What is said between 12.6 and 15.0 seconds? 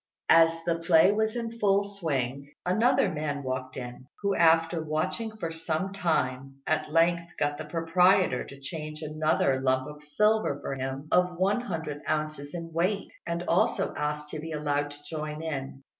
weight, and also asked to be allowed